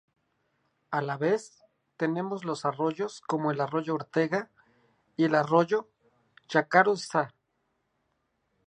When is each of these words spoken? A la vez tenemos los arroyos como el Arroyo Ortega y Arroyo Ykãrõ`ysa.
A 0.89 1.01
la 1.03 1.15
vez 1.15 1.59
tenemos 1.95 2.43
los 2.43 2.65
arroyos 2.65 3.21
como 3.27 3.51
el 3.51 3.61
Arroyo 3.65 3.93
Ortega 4.01 4.49
y 5.21 5.25
Arroyo 5.43 5.85
Ykãrõ`ysa. 6.49 7.27